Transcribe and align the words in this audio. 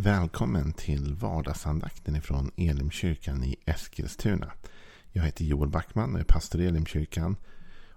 Välkommen 0.00 0.72
till 0.72 1.14
vardagsandakten 1.14 2.16
ifrån 2.16 2.50
Elimkyrkan 2.56 3.44
i 3.44 3.56
Eskilstuna. 3.64 4.52
Jag 5.12 5.22
heter 5.22 5.44
Joel 5.44 5.68
Backman 5.68 6.14
och 6.14 6.20
är 6.20 6.24
pastor 6.24 6.60
i 6.60 6.66
Elimkyrkan. 6.66 7.36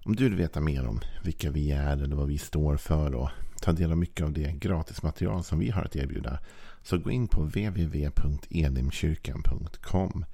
Om 0.05 0.15
du 0.15 0.23
vill 0.23 0.35
veta 0.35 0.61
mer 0.61 0.87
om 0.87 0.99
vilka 1.23 1.51
vi 1.51 1.71
är 1.71 2.03
eller 2.03 2.15
vad 2.15 2.27
vi 2.27 2.37
står 2.37 2.77
för 2.77 3.15
och 3.15 3.29
ta 3.61 3.71
del 3.71 3.91
av 3.91 3.97
mycket 3.97 4.25
av 4.25 4.33
det 4.33 4.51
gratismaterial 4.51 5.43
som 5.43 5.59
vi 5.59 5.69
har 5.69 5.81
att 5.81 5.95
erbjuda 5.95 6.39
så 6.83 6.97
gå 6.97 7.11
in 7.11 7.27
på 7.27 7.41
www.elimkyrkan.com. 7.41 10.25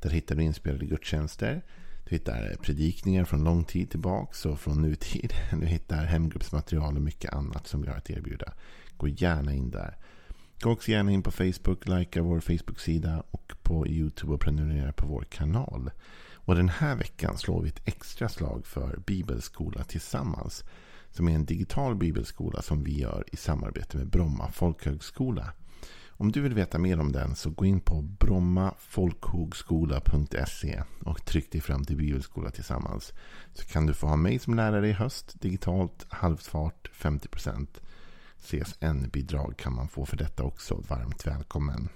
Där 0.00 0.10
hittar 0.10 0.34
du 0.34 0.42
inspelade 0.42 0.86
gudstjänster. 0.86 1.62
Du 2.04 2.10
hittar 2.10 2.56
predikningar 2.62 3.24
från 3.24 3.44
lång 3.44 3.64
tid 3.64 3.90
tillbaka 3.90 4.48
och 4.48 4.60
från 4.60 4.82
nutid. 4.82 5.32
Du 5.60 5.66
hittar 5.66 6.04
hemgruppsmaterial 6.04 6.96
och 6.96 7.02
mycket 7.02 7.32
annat 7.32 7.66
som 7.66 7.82
vi 7.82 7.88
har 7.88 7.96
att 7.96 8.10
erbjuda. 8.10 8.52
Gå 8.96 9.08
gärna 9.08 9.54
in 9.54 9.70
där. 9.70 9.96
Gå 10.60 10.70
också 10.70 10.90
gärna 10.90 11.12
in 11.12 11.22
på 11.22 11.30
Facebook, 11.30 11.88
likea 11.88 12.22
vår 12.22 12.40
Facebook-sida 12.40 13.22
och 13.30 13.52
på 13.62 13.86
YouTube 13.86 14.32
och 14.32 14.40
prenumerera 14.40 14.92
på 14.92 15.06
vår 15.06 15.26
kanal. 15.30 15.90
Och 16.34 16.54
den 16.54 16.68
här 16.68 16.96
veckan 16.96 17.38
slår 17.38 17.62
vi 17.62 17.68
ett 17.68 17.82
extra 17.84 18.28
slag 18.28 18.66
för 18.66 18.96
Bibelskola 18.96 19.84
Tillsammans. 19.84 20.64
Som 21.10 21.28
är 21.28 21.34
en 21.34 21.44
digital 21.44 21.94
bibelskola 21.94 22.62
som 22.62 22.84
vi 22.84 23.00
gör 23.00 23.24
i 23.32 23.36
samarbete 23.36 23.96
med 23.96 24.06
Bromma 24.06 24.50
folkhögskola. 24.52 25.52
Om 26.08 26.32
du 26.32 26.40
vill 26.40 26.54
veta 26.54 26.78
mer 26.78 27.00
om 27.00 27.12
den 27.12 27.36
så 27.36 27.50
gå 27.50 27.64
in 27.64 27.80
på 27.80 28.02
brommafolkhogskola.se 28.02 30.82
och 31.04 31.24
tryck 31.24 31.52
dig 31.52 31.60
fram 31.60 31.84
till 31.84 31.96
Bibelskola 31.96 32.50
Tillsammans. 32.50 33.12
Så 33.54 33.64
kan 33.64 33.86
du 33.86 33.94
få 33.94 34.06
ha 34.06 34.16
mig 34.16 34.38
som 34.38 34.54
lärare 34.54 34.88
i 34.88 34.92
höst, 34.92 35.40
digitalt, 35.40 36.06
halvfart, 36.08 36.90
50%. 36.94 37.66
CSN-bidrag 38.40 39.56
kan 39.56 39.74
man 39.74 39.88
få 39.88 40.06
för 40.06 40.16
detta 40.16 40.42
också. 40.42 40.84
Varmt 40.88 41.26
välkommen 41.26 41.88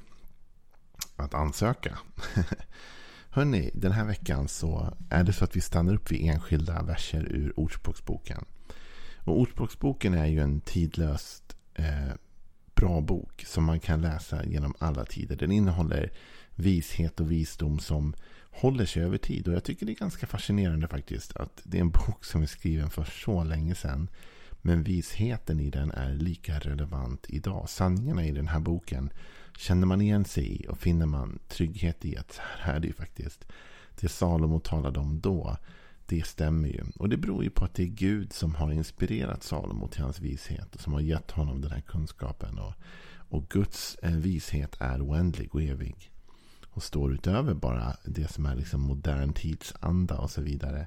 att 1.17 1.35
ansöka. 1.35 1.99
Hörni, 3.31 3.71
den 3.75 3.93
här 3.93 4.05
veckan 4.05 4.49
så 4.49 4.97
är 5.11 5.25
det 5.25 5.33
så 5.33 5.45
att 5.45 5.57
vi 5.57 5.61
stannar 5.61 5.95
upp 5.95 6.11
vid 6.11 6.31
enskilda 6.31 6.83
verser 6.83 7.27
ur 7.31 7.61
Ordspråksboken. 7.61 8.45
Och 9.25 9.41
Ordspråksboken 9.41 10.15
är 10.15 10.27
ju 10.27 10.41
en 10.41 10.61
tidlöst 10.61 11.57
eh, 11.75 12.15
bra 12.75 13.01
bok 13.01 13.45
som 13.47 13.65
man 13.65 13.81
kan 13.81 14.01
läsa 14.01 14.45
genom 14.45 14.75
alla 14.79 15.05
tider. 15.05 15.37
Den 15.37 15.53
innehåller 15.53 16.13
vishet 16.55 17.21
och 17.21 17.31
visdom 17.31 17.79
som 17.79 18.15
håller 18.51 18.87
sig 18.87 19.03
över 19.03 19.19
tid. 19.19 19.49
Och 19.49 19.55
jag 19.55 19.65
tycker 19.65 19.87
det 19.87 19.93
är 19.93 19.97
ganska 19.97 20.27
fascinerande 20.27 20.89
faktiskt 20.89 21.37
att 21.37 21.61
det 21.65 21.77
är 21.77 21.81
en 21.81 21.91
bok 21.91 22.25
som 22.25 22.43
är 22.43 22.47
skriven 22.47 22.91
för 22.91 23.05
så 23.05 23.45
länge 23.45 23.75
sedan. 23.75 24.09
Men 24.63 24.83
visheten 24.83 25.61
i 25.61 25.71
den 25.71 25.91
är 25.91 26.15
lika 26.15 26.59
relevant 26.59 27.27
idag. 27.29 27.69
Sanningarna 27.69 28.27
i 28.27 28.33
den 28.33 28.49
här 28.49 28.61
boken 28.61 29.13
känner 29.59 29.87
man 29.87 30.01
igen 30.01 30.25
sig 30.25 30.63
i 30.63 30.67
och 30.69 30.79
finner 30.79 31.07
man 31.07 31.39
trygghet 31.49 32.05
i 32.05 32.17
att 32.17 32.41
här 32.59 32.75
är 32.75 32.81
det 32.81 32.87
ju 32.87 32.93
faktiskt 32.93 33.47
det 34.01 34.09
Salomo 34.09 34.61
talade 34.61 35.01
om 35.01 35.21
då. 35.21 35.57
Det 36.07 36.27
stämmer 36.27 36.69
ju. 36.69 36.85
Och 36.97 37.09
det 37.09 37.17
beror 37.17 37.45
ju 37.45 37.51
på 37.51 37.65
att 37.65 37.75
det 37.75 37.83
är 37.83 37.87
Gud 37.87 38.33
som 38.33 38.55
har 38.55 38.73
inspirerat 38.73 39.43
Salomo 39.43 39.89
till 39.89 40.03
hans 40.03 40.21
vishet. 40.21 40.75
Och 40.75 40.81
som 40.81 40.93
har 40.93 41.01
gett 41.01 41.31
honom 41.31 41.61
den 41.61 41.71
här 41.71 41.81
kunskapen. 41.81 42.59
Och, 42.59 42.73
och 43.13 43.49
Guds 43.49 43.95
eh, 44.03 44.11
vishet 44.11 44.77
är 44.81 45.07
oändlig 45.07 45.55
och 45.55 45.63
evig. 45.63 46.11
Och 46.67 46.83
står 46.83 47.13
utöver 47.13 47.55
bara 47.55 47.97
det 48.05 48.33
som 48.33 48.47
är 48.47 48.55
liksom 48.55 48.81
modern 48.81 49.33
tidsanda 49.33 50.19
och 50.19 50.31
så 50.31 50.41
vidare. 50.41 50.87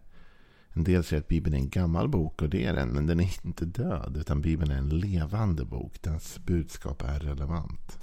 En 0.75 0.83
del 0.83 1.03
säger 1.03 1.21
att 1.21 1.27
Bibeln 1.27 1.55
är 1.55 1.59
en 1.59 1.69
gammal 1.69 2.09
bok 2.09 2.41
och 2.41 2.49
det 2.49 2.65
är 2.65 2.73
den. 2.73 2.89
Men 2.89 3.07
den 3.07 3.19
är 3.19 3.45
inte 3.45 3.65
död. 3.65 4.17
Utan 4.17 4.41
Bibeln 4.41 4.71
är 4.71 4.77
en 4.77 4.89
levande 4.89 5.65
bok. 5.65 6.01
Dens 6.01 6.39
budskap 6.45 7.01
är 7.01 7.19
relevant. 7.19 7.99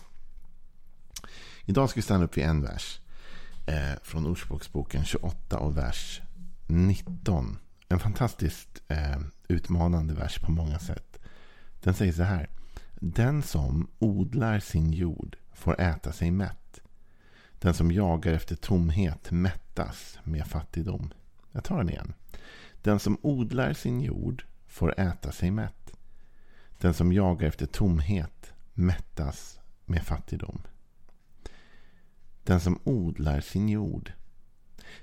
Idag 1.64 1.90
ska 1.90 1.98
vi 1.98 2.02
stanna 2.02 2.24
upp 2.24 2.36
vid 2.36 2.44
en 2.44 2.62
vers. 2.62 3.00
Eh, 3.66 3.98
från 4.02 4.26
Ordspråksboken 4.26 5.04
28 5.04 5.58
och 5.58 5.76
vers 5.76 6.20
19. 6.66 7.58
En 7.88 7.98
fantastiskt 7.98 8.82
eh, 8.88 9.18
utmanande 9.48 10.14
vers 10.14 10.40
på 10.40 10.52
många 10.52 10.78
sätt. 10.78 11.18
Den 11.82 11.94
säger 11.94 12.12
så 12.12 12.22
här. 12.22 12.50
Den 12.94 13.42
som 13.42 13.90
odlar 13.98 14.60
sin 14.60 14.92
jord 14.92 15.36
får 15.54 15.80
äta 15.80 16.12
sig 16.12 16.30
mätt. 16.30 16.80
Den 17.52 17.74
som 17.74 17.92
jagar 17.92 18.32
efter 18.32 18.56
tomhet 18.56 19.30
mättas 19.30 20.18
med 20.24 20.46
fattigdom. 20.46 21.12
Jag 21.52 21.64
tar 21.64 21.78
den 21.78 21.90
igen. 21.90 22.14
Den 22.82 22.98
som 22.98 23.18
odlar 23.22 23.72
sin 23.72 24.00
jord 24.00 24.44
får 24.66 25.00
äta 25.00 25.32
sig 25.32 25.50
mätt. 25.50 25.92
Den 26.78 26.94
som 26.94 27.12
jagar 27.12 27.48
efter 27.48 27.66
tomhet 27.66 28.52
mättas 28.74 29.60
med 29.84 30.02
fattigdom. 30.02 30.62
Den 32.44 32.60
som 32.60 32.80
odlar 32.84 33.40
sin 33.40 33.68
jord. 33.68 34.12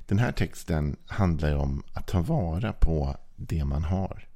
Den 0.06 0.19
här 0.19 0.31
texten 0.31 0.95
handlar 1.06 1.56
om 1.56 1.84
att 1.94 2.07
ta 2.07 2.22
vara 2.22 2.73
på 2.73 3.17
det 3.35 3.66
man 3.66 3.84
har. 3.84 4.28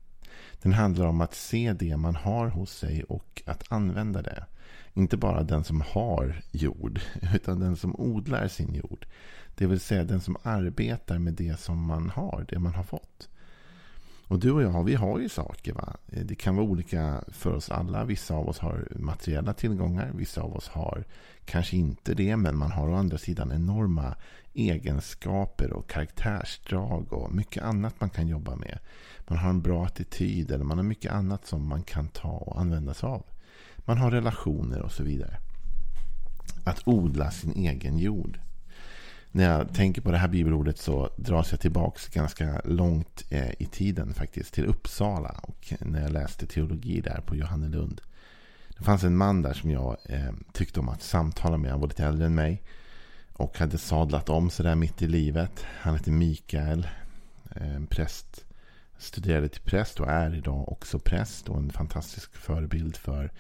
Den 0.62 0.74
handlar 0.74 1.06
om 1.06 1.22
att 1.22 1.34
se 1.34 1.74
det 1.74 1.98
man 1.98 2.16
har 2.16 2.48
hos 2.48 2.72
sig 2.72 3.04
och 3.04 3.44
att 3.46 3.72
använda 3.72 4.22
det. 4.22 4.46
Inte 4.94 5.18
bara 5.18 5.44
den 5.44 5.64
som 5.64 5.82
har 5.82 6.42
jord, 6.52 7.00
utan 7.36 7.60
den 7.60 7.78
som 7.78 7.96
odlar 7.96 8.48
sin 8.48 8.74
jord. 8.74 9.06
Det 9.56 9.68
vill 9.68 9.80
säga 9.80 10.04
den 10.04 10.22
som 10.22 10.38
arbetar 10.44 11.20
med 11.20 11.34
det 11.34 11.60
som 11.60 11.86
man 11.86 12.10
har, 12.10 12.46
det 12.50 12.60
man 12.60 12.74
har 12.74 12.84
fått. 12.84 13.30
Och 14.34 14.40
du 14.40 14.52
och 14.52 14.64
jag, 14.64 14.84
vi 14.84 14.96
har 14.96 15.20
ju 15.20 15.30
saker. 15.30 15.74
Va? 15.74 15.98
Eh, 16.08 16.26
det 16.26 16.36
kan 16.36 16.56
vara 16.56 16.66
olika 16.66 17.24
för 17.28 17.54
oss 17.54 17.72
alla. 17.72 18.06
Vissa 18.06 18.36
av 18.36 18.50
oss 18.50 18.60
har 18.60 18.88
materiella 18.96 19.54
tillgångar. 19.54 20.12
Vissa 20.14 20.42
av 20.42 20.56
oss 20.56 20.68
har 20.68 21.04
kanske 21.46 21.78
inte 21.78 22.14
det. 22.14 22.38
Men 22.38 22.58
man 22.58 22.72
har 22.72 22.90
å 22.90 22.96
andra 22.96 23.18
sidan 23.18 23.52
enorma 23.52 24.16
egenskaper 24.54 25.74
och 25.74 25.90
karaktärsdrag 25.90 27.14
och 27.14 27.36
mycket 27.36 27.64
annat 27.64 28.02
man 28.02 28.10
kan 28.10 28.28
jobba 28.28 28.56
med. 28.56 28.80
Man 29.28 29.38
har 29.38 29.50
en 29.50 29.62
bra 29.62 29.86
attityd 29.86 30.52
eller 30.52 30.66
man 30.66 30.78
har 30.78 30.86
mycket 30.86 31.12
annat 31.12 31.48
som 31.48 31.68
man 31.68 31.84
kan 31.84 32.08
ta 32.08 32.30
och 32.30 32.60
använda 32.62 32.94
sig 32.94 33.08
av. 33.10 33.26
Man 33.78 33.98
har 33.98 34.12
relationer 34.12 34.82
och 34.82 34.92
så 34.92 35.04
vidare. 35.04 35.38
Att 36.64 36.88
odla 36.88 37.32
sin 37.32 37.52
egen 37.52 37.98
jord 38.00 38.40
när 39.36 39.44
jag 39.44 39.74
tänker 39.74 40.02
på 40.02 40.12
det 40.12 40.18
här 40.18 40.28
bibelordet 40.28 40.78
så 40.78 41.10
dras 41.18 41.52
jag 41.52 41.60
tillbaka 41.60 42.00
ganska 42.14 42.62
långt 42.66 43.24
eh, 43.30 43.52
i 43.60 43.66
tiden 43.66 44.14
faktiskt. 44.14 44.54
Till 44.54 44.66
Uppsala. 44.66 45.40
Och 45.44 45.74
när 45.80 46.02
jag 46.02 46.12
läste 46.12 46.46
teologi 46.46 47.02
där 47.02 47.22
på 47.26 47.36
Johannelund. 47.36 48.02
Det 48.78 48.84
fanns 48.84 49.04
en 49.04 49.18
man 49.18 49.42
där 49.42 49.54
som 49.54 49.72
jag 49.72 49.98
eh, 50.06 50.34
tyckte 50.52 50.80
om 50.80 50.90
att 50.90 51.02
samtala 51.02 51.58
med. 51.58 51.72
Han 51.72 51.80
var 51.80 51.88
lite 51.88 52.06
äldre 52.06 52.26
än 52.26 52.36
mig. 52.36 52.64
Och 53.34 53.58
hade 53.58 53.78
sadlat 53.78 54.30
om 54.30 54.50
sådär 54.50 54.76
mitt 54.76 55.02
i 55.02 55.08
livet. 55.08 55.66
Han 55.82 55.94
hette 55.96 56.12
Mikael. 56.12 56.88
En 57.56 57.88
präst. 57.88 58.46
Studerade 58.98 59.50
till 59.50 59.62
präst 59.62 60.00
och 60.00 60.10
är 60.10 60.36
idag 60.36 60.72
också 60.72 61.00
präst. 61.00 61.50
Och 61.50 61.58
en 61.58 61.72
fantastisk 61.72 62.36
förebild 62.36 62.98
för 62.98 63.32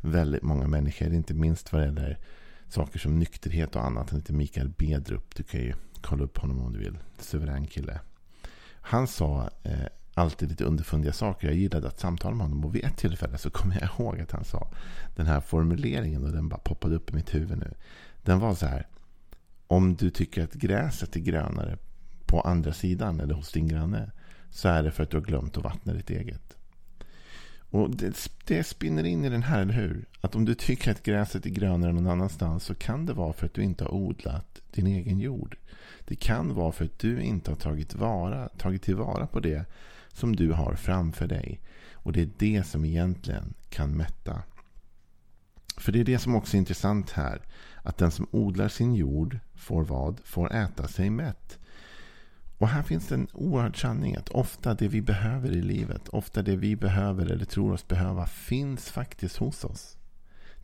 väldigt 0.00 0.42
många 0.42 0.66
människor. 0.66 1.12
Inte 1.12 1.34
minst 1.34 1.72
vad 1.72 1.82
det 1.82 1.86
gäller 1.86 2.18
saker 2.72 2.98
som 2.98 3.18
nykterhet 3.18 3.76
och 3.76 3.84
annat. 3.84 4.10
Han 4.10 4.20
heter 4.20 4.34
Mikael 4.34 4.68
Bedrup. 4.68 5.34
Du 5.34 5.42
kan 5.42 5.60
ju 5.60 5.74
kolla 6.00 6.24
upp 6.24 6.38
honom 6.38 6.60
om 6.60 6.72
du 6.72 6.78
vill. 6.78 6.98
Suverän 7.18 7.66
kille. 7.66 8.00
Han 8.80 9.06
sa 9.06 9.50
eh, 9.62 9.86
alltid 10.14 10.48
lite 10.48 10.64
underfundiga 10.64 11.12
saker. 11.12 11.46
Jag 11.46 11.56
gillade 11.56 11.88
att 11.88 12.00
samtala 12.00 12.34
med 12.34 12.46
honom. 12.46 12.64
Och 12.64 12.74
vid 12.74 12.84
ett 12.84 12.96
tillfälle 12.96 13.38
så 13.38 13.50
kommer 13.50 13.80
jag 13.80 13.90
ihåg 13.98 14.20
att 14.20 14.32
han 14.32 14.44
sa 14.44 14.70
den 15.16 15.26
här 15.26 15.40
formuleringen. 15.40 16.24
Och 16.24 16.32
den 16.32 16.48
bara 16.48 16.60
poppade 16.60 16.94
upp 16.94 17.10
i 17.10 17.14
mitt 17.14 17.34
huvud 17.34 17.58
nu. 17.58 17.74
Den 18.22 18.38
var 18.38 18.54
så 18.54 18.66
här. 18.66 18.86
Om 19.66 19.94
du 19.94 20.10
tycker 20.10 20.44
att 20.44 20.52
gräset 20.52 21.16
är 21.16 21.20
grönare 21.20 21.78
på 22.26 22.40
andra 22.40 22.72
sidan 22.72 23.20
eller 23.20 23.34
hos 23.34 23.52
din 23.52 23.68
granne. 23.68 24.10
Så 24.50 24.68
är 24.68 24.82
det 24.82 24.90
för 24.90 25.02
att 25.02 25.10
du 25.10 25.16
har 25.16 25.24
glömt 25.24 25.56
att 25.56 25.64
vattna 25.64 25.92
ditt 25.92 26.10
eget. 26.10 26.56
Och 27.70 27.96
det, 27.96 28.30
det 28.44 28.64
spinner 28.64 29.04
in 29.04 29.24
i 29.24 29.28
den 29.28 29.42
här, 29.42 29.60
eller 29.60 29.74
hur? 29.74 30.04
Att 30.20 30.34
om 30.34 30.44
du 30.44 30.54
tycker 30.54 30.90
att 30.90 31.02
gräset 31.02 31.46
är 31.46 31.50
grönare 31.50 31.92
någon 31.92 32.06
annanstans 32.06 32.64
så 32.64 32.74
kan 32.74 33.06
det 33.06 33.12
vara 33.12 33.32
för 33.32 33.46
att 33.46 33.54
du 33.54 33.62
inte 33.62 33.84
har 33.84 33.94
odlat 33.94 34.60
din 34.72 34.86
egen 34.86 35.18
jord. 35.18 35.56
Det 36.04 36.16
kan 36.16 36.54
vara 36.54 36.72
för 36.72 36.84
att 36.84 36.98
du 36.98 37.22
inte 37.22 37.50
har 37.50 37.56
tagit, 37.56 37.94
vara, 37.94 38.48
tagit 38.48 38.82
tillvara 38.82 39.26
på 39.26 39.40
det 39.40 39.64
som 40.12 40.36
du 40.36 40.52
har 40.52 40.74
framför 40.74 41.26
dig. 41.26 41.60
Och 41.92 42.12
det 42.12 42.22
är 42.22 42.30
det 42.38 42.66
som 42.66 42.84
egentligen 42.84 43.54
kan 43.68 43.96
mätta. 43.96 44.42
För 45.76 45.92
det 45.92 46.00
är 46.00 46.04
det 46.04 46.18
som 46.18 46.34
också 46.34 46.56
är 46.56 46.58
intressant 46.58 47.10
här. 47.10 47.40
Att 47.82 47.98
den 47.98 48.10
som 48.10 48.26
odlar 48.30 48.68
sin 48.68 48.94
jord 48.94 49.38
får 49.54 49.84
vad? 49.84 50.20
Får 50.24 50.52
äta 50.52 50.88
sig 50.88 51.10
mätt. 51.10 51.58
Och 52.60 52.68
här 52.68 52.82
finns 52.82 53.08
det 53.08 53.14
en 53.14 53.28
oerhörd 53.32 53.80
sanning 53.80 54.16
att 54.16 54.28
ofta 54.28 54.74
det 54.74 54.88
vi 54.88 55.02
behöver 55.02 55.50
i 55.50 55.62
livet, 55.62 56.08
ofta 56.08 56.42
det 56.42 56.56
vi 56.56 56.76
behöver 56.76 57.26
eller 57.26 57.44
tror 57.44 57.72
oss 57.72 57.88
behöva 57.88 58.26
finns 58.26 58.90
faktiskt 58.90 59.36
hos 59.36 59.64
oss. 59.64 59.96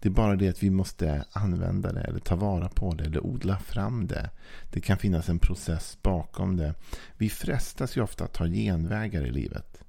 Det 0.01 0.09
är 0.09 0.13
bara 0.13 0.37
det 0.37 0.49
att 0.49 0.63
vi 0.63 0.71
måste 0.71 1.25
använda 1.33 1.93
det 1.93 2.01
eller 2.01 2.19
ta 2.19 2.37
vara 2.37 2.69
på 2.69 2.95
det 2.95 3.05
eller 3.05 3.27
odla 3.27 3.59
fram 3.59 4.07
det. 4.07 4.31
Det 4.73 4.81
kan 4.81 4.99
finnas 4.99 5.29
en 5.29 5.39
process 5.39 5.99
bakom 6.03 6.57
det. 6.57 6.75
Vi 7.17 7.29
frestas 7.29 7.97
ju 7.97 8.03
ofta 8.03 8.25
att 8.25 8.33
ta 8.33 8.47
genvägar 8.47 9.27
i 9.27 9.31
livet. 9.31 9.83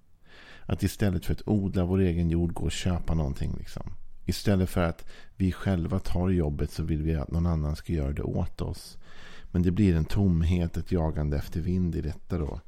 Att 0.65 0.83
istället 0.83 1.25
för 1.25 1.33
att 1.33 1.47
odla 1.47 1.85
vår 1.85 1.99
egen 1.99 2.29
jord 2.29 2.53
gå 2.53 2.63
och 2.63 2.71
köpa 2.71 3.13
någonting. 3.13 3.55
Liksom. 3.57 3.93
Istället 4.25 4.69
för 4.69 4.83
att 4.83 5.05
vi 5.35 5.51
själva 5.51 5.99
tar 5.99 6.29
jobbet 6.29 6.71
så 6.71 6.83
vill 6.83 7.03
vi 7.03 7.15
att 7.15 7.31
någon 7.31 7.45
annan 7.45 7.75
ska 7.75 7.93
göra 7.93 8.11
det 8.11 8.23
åt 8.23 8.61
oss. 8.61 8.97
Men 9.51 9.61
det 9.61 9.71
blir 9.71 9.95
en 9.95 10.05
tomhet, 10.05 10.77
ett 10.77 10.91
jagande 10.91 11.37
efter 11.37 11.61
vind 11.61 11.95
i 11.95 12.01
detta 12.01 12.37
då. 12.37 12.61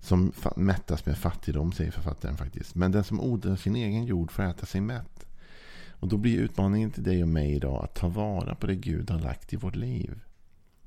Som 0.00 0.32
mättas 0.56 1.06
med 1.06 1.18
fattigdom, 1.18 1.72
säger 1.72 1.90
författaren 1.90 2.36
faktiskt. 2.36 2.74
Men 2.74 2.92
den 2.92 3.04
som 3.04 3.20
odlar 3.20 3.56
sin 3.56 3.76
egen 3.76 4.04
jord 4.04 4.30
får 4.30 4.42
äta 4.42 4.66
sig 4.66 4.80
mätt. 4.80 5.26
Och 5.90 6.08
då 6.08 6.16
blir 6.16 6.38
utmaningen 6.38 6.90
till 6.90 7.02
dig 7.02 7.22
och 7.22 7.28
mig 7.28 7.52
idag 7.52 7.84
att 7.84 7.94
ta 7.94 8.08
vara 8.08 8.54
på 8.54 8.66
det 8.66 8.74
Gud 8.74 9.10
har 9.10 9.18
lagt 9.18 9.52
i 9.52 9.56
vårt 9.56 9.76
liv. 9.76 10.20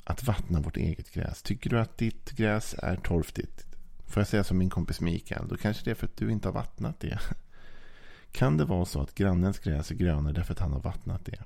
Att 0.03 0.23
vattna 0.23 0.61
vårt 0.61 0.77
eget 0.77 1.13
gräs. 1.13 1.41
Tycker 1.41 1.69
du 1.69 1.79
att 1.79 1.97
ditt 1.97 2.31
gräs 2.31 2.75
är 2.77 2.95
torftigt? 2.95 3.65
Får 4.05 4.21
jag 4.21 4.27
säga 4.27 4.43
som 4.43 4.57
min 4.57 4.69
kompis 4.69 5.01
Mikael, 5.01 5.47
då 5.47 5.57
kanske 5.57 5.85
det 5.85 5.91
är 5.91 5.95
för 5.95 6.05
att 6.05 6.17
du 6.17 6.31
inte 6.31 6.47
har 6.47 6.53
vattnat 6.53 6.99
det. 6.99 7.19
Kan 8.31 8.57
det 8.57 8.65
vara 8.65 8.85
så 8.85 9.01
att 9.01 9.15
grannens 9.15 9.59
gräs 9.59 9.91
är 9.91 9.95
grönare 9.95 10.33
därför 10.33 10.53
att 10.53 10.59
han 10.59 10.73
har 10.73 10.81
vattnat 10.81 11.25
det? 11.25 11.43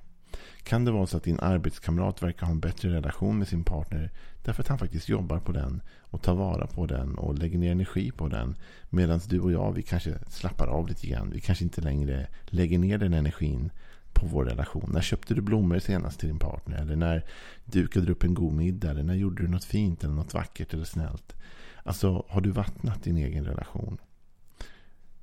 Kan 0.63 0.85
det 0.85 0.91
vara 0.91 1.07
så 1.07 1.17
att 1.17 1.23
din 1.23 1.39
arbetskamrat 1.39 2.23
verkar 2.23 2.45
ha 2.45 2.53
en 2.53 2.59
bättre 2.59 2.93
relation 2.93 3.39
med 3.39 3.47
sin 3.47 3.63
partner 3.63 4.11
därför 4.43 4.63
att 4.63 4.67
han 4.67 4.79
faktiskt 4.79 5.09
jobbar 5.09 5.39
på 5.39 5.51
den 5.51 5.81
och 6.01 6.21
tar 6.21 6.35
vara 6.35 6.67
på 6.67 6.85
den 6.85 7.15
och 7.15 7.37
lägger 7.37 7.57
ner 7.57 7.71
energi 7.71 8.11
på 8.11 8.27
den 8.27 8.55
medan 8.89 9.19
du 9.27 9.39
och 9.39 9.51
jag, 9.51 9.71
vi 9.71 9.81
kanske 9.81 10.19
slappar 10.29 10.67
av 10.67 10.87
lite 10.87 11.07
grann. 11.07 11.29
Vi 11.33 11.39
kanske 11.41 11.63
inte 11.63 11.81
längre 11.81 12.27
lägger 12.45 12.79
ner 12.79 12.97
den 12.97 13.13
energin 13.13 13.71
på 14.13 14.27
vår 14.27 14.45
relation. 14.45 14.89
När 14.93 15.01
köpte 15.01 15.33
du 15.33 15.41
blommor 15.41 15.79
senast 15.79 16.19
till 16.19 16.29
din 16.29 16.39
partner? 16.39 16.81
Eller 16.81 16.95
när 16.95 17.25
dukade 17.65 18.05
du 18.05 18.11
upp 18.11 18.23
en 18.23 18.33
god 18.33 18.53
middag? 18.53 18.89
Eller 18.89 19.03
när 19.03 19.15
gjorde 19.15 19.43
du 19.43 19.49
något 19.49 19.65
fint 19.65 20.03
eller 20.03 20.13
något 20.13 20.33
vackert 20.33 20.73
eller 20.73 20.85
snällt? 20.85 21.35
Alltså, 21.83 22.25
har 22.27 22.41
du 22.41 22.51
vattnat 22.51 23.03
din 23.03 23.17
egen 23.17 23.45
relation? 23.45 23.97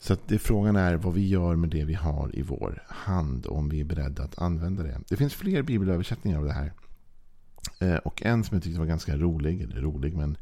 Så 0.03 0.13
att 0.13 0.29
det, 0.29 0.39
frågan 0.39 0.77
är 0.77 0.97
vad 0.97 1.15
vi 1.15 1.29
gör 1.29 1.57
med 1.57 1.71
det 1.71 1.85
vi 1.85 1.95
har 1.95 2.31
i 2.33 2.43
vår 2.43 2.83
hand 2.89 3.47
och 3.47 3.57
om 3.57 3.69
vi 3.69 3.81
är 3.81 3.85
beredda 3.85 4.23
att 4.23 4.39
använda 4.39 4.83
det. 4.83 5.01
Det 5.09 5.17
finns 5.17 5.35
fler 5.35 5.63
bibelöversättningar 5.63 6.39
av 6.39 6.45
det 6.45 6.53
här. 6.53 6.73
Eh, 7.79 7.95
och 7.97 8.23
en 8.23 8.45
som 8.45 8.55
jag 8.55 8.63
tyckte 8.63 8.79
var 8.79 8.87
ganska 8.87 9.17
rolig, 9.17 9.63
eller 9.63 9.81
rolig 9.81 10.17
men 10.17 10.37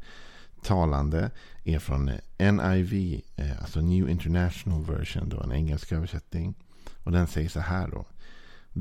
talande, 0.63 1.31
är 1.63 1.79
från 1.79 2.11
NIV, 2.37 3.21
eh, 3.35 3.61
alltså 3.61 3.81
New 3.81 4.09
International 4.09 4.85
Version, 4.85 5.29
då, 5.29 5.41
en 5.41 5.51
engelsk 5.51 5.91
översättning. 5.91 6.53
Och 7.03 7.11
den 7.11 7.27
säger 7.27 7.49
så 7.49 7.59
här 7.59 7.87
då. 7.87 8.05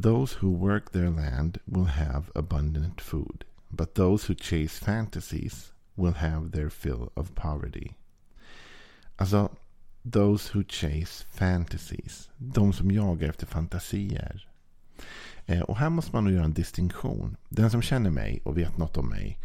Those 0.02 0.36
who 0.40 0.56
work 0.56 0.92
their 0.92 1.10
land 1.10 1.58
will 1.64 1.86
have 1.86 2.24
abundant 2.34 3.00
food. 3.00 3.44
But 3.68 3.94
those 3.94 4.32
who 4.32 4.38
chase 4.38 4.84
fantasies 4.84 5.72
will 5.94 6.14
have 6.14 6.50
their 6.50 6.68
fill 6.68 7.08
of 7.14 7.34
poverty. 7.34 7.90
Alltså, 9.16 9.50
those 10.12 10.50
who 10.54 10.64
chase 10.68 11.24
fantasies. 11.30 12.30
De 12.36 12.72
som 12.72 12.90
jagar 12.90 13.28
efter 13.28 13.46
fantasier. 13.46 14.48
Eh, 15.46 15.60
och 15.60 15.76
här 15.76 15.90
måste 15.90 16.12
man 16.12 16.24
nog 16.24 16.32
göra 16.32 16.44
en 16.44 16.52
distinktion. 16.52 17.36
Den 17.48 17.70
som 17.70 17.82
känner 17.82 18.10
mig 18.10 18.40
och 18.44 18.58
vet 18.58 18.78
något 18.78 18.96
om 18.96 19.08
mig 19.08 19.38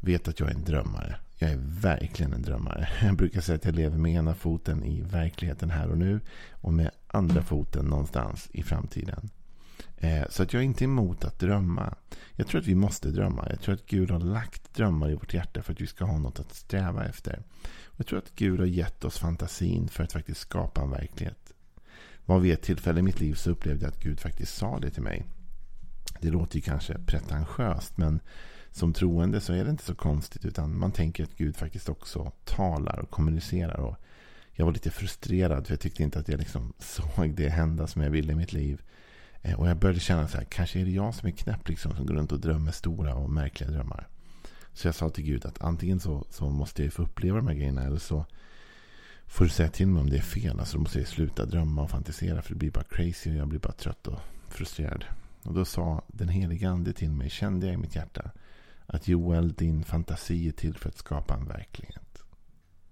vet 0.00 0.28
att 0.28 0.40
jag 0.40 0.50
är 0.50 0.54
en 0.54 0.64
drömmare. 0.64 1.16
Jag 1.38 1.50
är 1.50 1.60
verkligen 1.80 2.32
en 2.32 2.42
drömmare. 2.42 2.88
Jag 3.02 3.16
brukar 3.16 3.40
säga 3.40 3.56
att 3.56 3.64
jag 3.64 3.74
lever 3.74 3.98
med 3.98 4.12
ena 4.12 4.34
foten 4.34 4.84
i 4.84 5.00
verkligheten 5.00 5.70
här 5.70 5.90
och 5.90 5.98
nu 5.98 6.20
och 6.50 6.72
med 6.72 6.90
andra 7.06 7.42
foten 7.42 7.84
någonstans 7.84 8.48
i 8.52 8.62
framtiden. 8.62 9.30
Eh, 10.04 10.24
så 10.28 10.42
att 10.42 10.52
jag 10.52 10.60
är 10.60 10.64
inte 10.64 10.84
emot 10.84 11.24
att 11.24 11.38
drömma. 11.38 11.94
Jag 12.32 12.46
tror 12.46 12.60
att 12.60 12.66
vi 12.66 12.74
måste 12.74 13.10
drömma. 13.10 13.46
Jag 13.50 13.60
tror 13.60 13.74
att 13.74 13.86
Gud 13.86 14.10
har 14.10 14.20
lagt 14.20 14.74
drömmar 14.74 15.10
i 15.10 15.14
vårt 15.14 15.34
hjärta 15.34 15.62
för 15.62 15.72
att 15.72 15.80
vi 15.80 15.86
ska 15.86 16.04
ha 16.04 16.18
något 16.18 16.40
att 16.40 16.54
sträva 16.54 17.04
efter. 17.04 17.42
Jag 17.96 18.06
tror 18.06 18.18
att 18.18 18.34
Gud 18.34 18.58
har 18.58 18.66
gett 18.66 19.04
oss 19.04 19.18
fantasin 19.18 19.88
för 19.88 20.04
att 20.04 20.12
faktiskt 20.12 20.40
skapa 20.40 20.82
en 20.82 20.90
verklighet. 20.90 21.52
Var 22.24 22.38
vid 22.38 22.52
ett 22.52 22.62
tillfälle 22.62 23.00
i 23.00 23.02
mitt 23.02 23.20
liv 23.20 23.34
så 23.34 23.50
upplevde 23.50 23.84
jag 23.84 23.88
att 23.88 24.02
Gud 24.02 24.20
faktiskt 24.20 24.54
sa 24.54 24.78
det 24.78 24.90
till 24.90 25.02
mig. 25.02 25.24
Det 26.20 26.30
låter 26.30 26.56
ju 26.56 26.62
kanske 26.62 26.98
pretentiöst 26.98 27.96
men 27.96 28.20
som 28.70 28.92
troende 28.92 29.40
så 29.40 29.52
är 29.52 29.64
det 29.64 29.70
inte 29.70 29.84
så 29.84 29.94
konstigt 29.94 30.44
utan 30.44 30.78
man 30.78 30.92
tänker 30.92 31.24
att 31.24 31.36
Gud 31.36 31.56
faktiskt 31.56 31.88
också 31.88 32.32
talar 32.44 32.98
och 32.98 33.10
kommunicerar. 33.10 33.80
Och 33.80 33.96
jag 34.52 34.64
var 34.64 34.72
lite 34.72 34.90
frustrerad 34.90 35.66
för 35.66 35.72
jag 35.72 35.80
tyckte 35.80 36.02
inte 36.02 36.18
att 36.18 36.28
jag 36.28 36.38
liksom 36.38 36.72
såg 36.78 37.34
det 37.34 37.48
hända 37.48 37.86
som 37.86 38.02
jag 38.02 38.10
ville 38.10 38.32
i 38.32 38.36
mitt 38.36 38.52
liv. 38.52 38.82
Eh, 39.44 39.54
och 39.54 39.68
jag 39.68 39.76
började 39.76 40.00
känna 40.00 40.28
så 40.28 40.36
här, 40.36 40.44
kanske 40.44 40.80
är 40.80 40.84
det 40.84 40.90
jag 40.90 41.14
som 41.14 41.28
är 41.28 41.32
knäpp 41.32 41.68
liksom, 41.68 41.96
som 41.96 42.06
går 42.06 42.14
runt 42.14 42.32
och 42.32 42.40
drömmer 42.40 42.72
stora 42.72 43.14
och 43.14 43.30
märkliga 43.30 43.70
drömmar. 43.70 44.08
Så 44.72 44.88
jag 44.88 44.94
sa 44.94 45.10
till 45.10 45.24
Gud 45.24 45.46
att 45.46 45.62
antingen 45.62 46.00
så, 46.00 46.26
så 46.30 46.50
måste 46.50 46.84
jag 46.84 46.92
få 46.92 47.02
uppleva 47.02 47.36
de 47.36 47.46
här 47.46 47.54
grejerna 47.54 47.82
eller 47.82 47.98
så 47.98 48.26
får 49.26 49.44
du 49.44 49.50
säga 49.50 49.68
till 49.68 49.86
mig 49.86 50.00
om 50.00 50.10
det 50.10 50.16
är 50.16 50.22
fel. 50.22 50.60
Alltså 50.60 50.76
då 50.76 50.82
måste 50.82 50.98
jag 50.98 51.08
sluta 51.08 51.44
drömma 51.44 51.82
och 51.82 51.90
fantisera 51.90 52.42
för 52.42 52.50
det 52.50 52.58
blir 52.58 52.70
bara 52.70 52.84
crazy 52.84 53.30
och 53.30 53.36
jag 53.36 53.48
blir 53.48 53.60
bara 53.60 53.72
trött 53.72 54.06
och 54.06 54.18
frustrerad. 54.48 55.04
Och 55.42 55.54
då 55.54 55.64
sa 55.64 56.02
den 56.08 56.28
helige 56.28 56.68
ande 56.68 56.92
till 56.92 57.10
mig, 57.10 57.30
kände 57.30 57.66
jag 57.66 57.74
i 57.74 57.78
mitt 57.78 57.96
hjärta, 57.96 58.30
att 58.86 59.08
Joel, 59.08 59.52
din 59.52 59.84
fantasi 59.84 60.48
är 60.48 60.52
till 60.52 60.74
för 60.74 60.88
att 60.88 60.98
skapa 60.98 61.34
en 61.34 61.48
verklighet. 61.48 62.22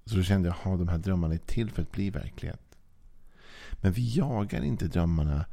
Så 0.04 0.16
då 0.16 0.22
kände 0.22 0.48
jag, 0.48 0.54
ha 0.54 0.76
de 0.76 0.88
här 0.88 0.98
drömmarna 0.98 1.34
är 1.34 1.38
till 1.38 1.70
för 1.70 1.82
att 1.82 1.92
bli 1.92 2.10
verklighet. 2.10 2.76
Men 3.72 3.92
vi 3.92 4.16
jagar 4.16 4.62
inte 4.62 4.88
drömmarna 4.88 5.44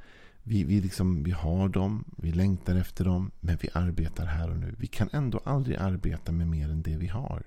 vi, 0.49 0.63
vi, 0.63 0.81
liksom, 0.81 1.23
vi 1.23 1.31
har 1.31 1.69
dem, 1.69 2.05
vi 2.17 2.31
längtar 2.31 2.75
efter 2.75 3.05
dem, 3.05 3.31
men 3.39 3.57
vi 3.61 3.69
arbetar 3.73 4.25
här 4.25 4.49
och 4.49 4.57
nu. 4.57 4.75
Vi 4.77 4.87
kan 4.87 5.09
ändå 5.11 5.39
aldrig 5.43 5.77
arbeta 5.77 6.31
med 6.31 6.47
mer 6.47 6.69
än 6.69 6.81
det 6.81 6.97
vi 6.97 7.07
har. 7.07 7.43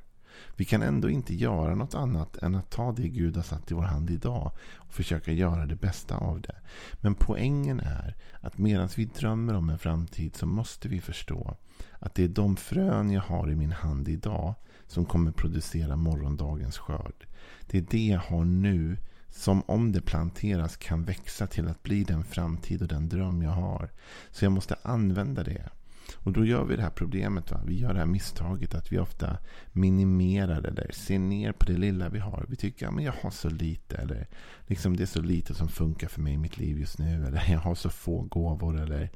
Vi 0.56 0.64
kan 0.64 0.82
ändå 0.82 1.10
inte 1.10 1.34
göra 1.34 1.74
något 1.74 1.94
annat 1.94 2.36
än 2.36 2.54
att 2.54 2.70
ta 2.70 2.92
det 2.92 3.08
Gud 3.08 3.36
har 3.36 3.42
satt 3.42 3.70
i 3.70 3.74
vår 3.74 3.82
hand 3.82 4.10
idag 4.10 4.52
och 4.74 4.92
försöka 4.92 5.32
göra 5.32 5.66
det 5.66 5.76
bästa 5.76 6.16
av 6.16 6.40
det. 6.40 6.56
Men 7.00 7.14
poängen 7.14 7.80
är 7.80 8.16
att 8.40 8.58
medan 8.58 8.88
vi 8.96 9.04
drömmer 9.04 9.54
om 9.54 9.68
en 9.68 9.78
framtid 9.78 10.36
så 10.36 10.46
måste 10.46 10.88
vi 10.88 11.00
förstå 11.00 11.56
att 11.98 12.14
det 12.14 12.24
är 12.24 12.28
de 12.28 12.56
frön 12.56 13.10
jag 13.10 13.22
har 13.22 13.50
i 13.50 13.56
min 13.56 13.72
hand 13.72 14.08
idag 14.08 14.54
som 14.86 15.04
kommer 15.04 15.32
producera 15.32 15.96
morgondagens 15.96 16.78
skörd. 16.78 17.26
Det 17.66 17.78
är 17.78 17.86
det 17.90 18.06
jag 18.06 18.20
har 18.20 18.44
nu 18.44 18.96
som 19.32 19.62
om 19.66 19.92
det 19.92 20.00
planteras 20.00 20.76
kan 20.76 21.04
växa 21.04 21.46
till 21.46 21.68
att 21.68 21.82
bli 21.82 22.04
den 22.04 22.24
framtid 22.24 22.82
och 22.82 22.88
den 22.88 23.08
dröm 23.08 23.42
jag 23.42 23.50
har. 23.50 23.90
Så 24.30 24.44
jag 24.44 24.52
måste 24.52 24.76
använda 24.82 25.44
det. 25.44 25.68
Och 26.14 26.32
då 26.32 26.44
gör 26.44 26.64
vi 26.64 26.76
det 26.76 26.82
här 26.82 26.90
problemet. 26.90 27.50
Va? 27.50 27.60
Vi 27.66 27.78
gör 27.78 27.92
det 27.92 27.98
här 27.98 28.06
misstaget 28.06 28.74
att 28.74 28.92
vi 28.92 28.98
ofta 28.98 29.38
minimerar 29.72 30.62
eller 30.62 30.90
ser 30.92 31.18
ner 31.18 31.52
på 31.52 31.64
det 31.64 31.76
lilla 31.76 32.08
vi 32.08 32.18
har. 32.18 32.46
Vi 32.48 32.56
tycker 32.56 32.86
att 32.86 32.94
ja, 32.94 33.00
jag 33.00 33.12
har 33.22 33.30
så 33.30 33.48
lite. 33.48 33.96
Eller 33.96 34.28
liksom 34.66 34.96
det 34.96 35.02
är 35.02 35.06
så 35.06 35.22
lite 35.22 35.54
som 35.54 35.68
funkar 35.68 36.08
för 36.08 36.20
mig 36.20 36.32
i 36.32 36.38
mitt 36.38 36.58
liv 36.58 36.78
just 36.78 36.98
nu. 36.98 37.26
Eller 37.26 37.50
jag 37.50 37.60
har 37.60 37.74
så 37.74 37.90
få 37.90 38.22
gåvor. 38.22 38.80
Eller 38.80 39.10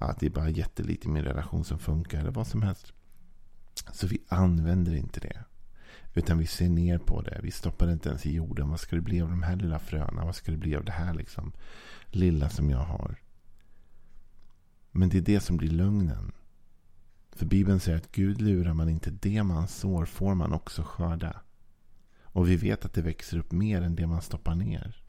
ja, 0.00 0.16
det 0.20 0.26
är 0.26 0.30
bara 0.30 0.50
jättelite 0.50 1.08
i 1.08 1.10
min 1.10 1.24
relation 1.24 1.64
som 1.64 1.78
funkar. 1.78 2.20
Eller 2.20 2.30
vad 2.30 2.46
som 2.46 2.62
helst. 2.62 2.92
Så 3.92 4.06
vi 4.06 4.22
använder 4.28 4.94
inte 4.94 5.20
det. 5.20 5.44
Utan 6.14 6.38
vi 6.38 6.46
ser 6.46 6.68
ner 6.68 6.98
på 6.98 7.22
det. 7.22 7.40
Vi 7.42 7.50
stoppar 7.50 7.86
det 7.86 7.92
inte 7.92 8.08
ens 8.08 8.26
i 8.26 8.34
jorden. 8.34 8.68
Vad 8.68 8.80
ska 8.80 8.96
det 8.96 9.02
bli 9.02 9.20
av 9.20 9.30
de 9.30 9.42
här 9.42 9.56
lilla 9.56 9.78
fröna? 9.78 10.24
Vad 10.24 10.34
ska 10.34 10.52
det 10.52 10.58
bli 10.58 10.76
av 10.76 10.84
det 10.84 10.92
här 10.92 11.14
liksom 11.14 11.52
lilla 12.06 12.50
som 12.50 12.70
jag 12.70 12.84
har? 12.84 13.16
Men 14.90 15.08
det 15.08 15.18
är 15.18 15.22
det 15.22 15.40
som 15.40 15.56
blir 15.56 15.70
lögnen. 15.70 16.32
För 17.32 17.46
Bibeln 17.46 17.80
säger 17.80 17.98
att 17.98 18.12
Gud 18.12 18.40
lurar 18.40 18.74
man 18.74 18.88
inte. 18.88 19.10
Det 19.10 19.42
man 19.42 19.68
sår 19.68 20.04
får 20.04 20.34
man 20.34 20.52
också 20.52 20.82
skörda. 20.82 21.40
Och 22.22 22.48
vi 22.48 22.56
vet 22.56 22.84
att 22.84 22.94
det 22.94 23.02
växer 23.02 23.38
upp 23.38 23.52
mer 23.52 23.82
än 23.82 23.96
det 23.96 24.06
man 24.06 24.22
stoppar 24.22 24.54
ner. 24.54 25.02